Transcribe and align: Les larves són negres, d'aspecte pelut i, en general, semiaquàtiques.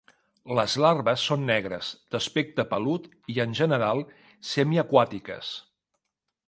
Les 0.59 0.75
larves 0.83 1.25
són 1.31 1.43
negres, 1.49 1.89
d'aspecte 2.15 2.65
pelut 2.73 3.07
i, 3.35 3.39
en 3.45 3.53
general, 3.61 4.03
semiaquàtiques. 4.55 5.55